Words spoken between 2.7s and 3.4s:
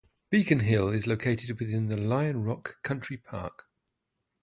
Country